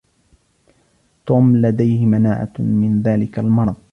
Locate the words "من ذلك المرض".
2.59-3.75